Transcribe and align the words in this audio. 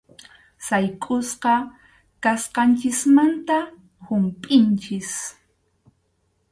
Saykʼusqa 0.65 1.53
kasqanchikmanta 2.23 3.57
humpʼinchik. 4.05 5.09